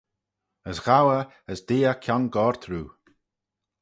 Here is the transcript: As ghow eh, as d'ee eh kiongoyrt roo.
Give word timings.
As 0.69 0.77
ghow 0.85 1.07
eh, 1.17 1.25
as 1.51 1.59
d'ee 1.67 1.87
eh 1.91 1.99
kiongoyrt 2.03 2.63
roo. 2.69 2.87